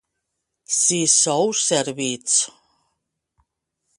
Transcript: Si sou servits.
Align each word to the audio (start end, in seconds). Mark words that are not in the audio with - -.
Si 0.77 0.97
sou 1.15 1.47
servits. 1.67 2.35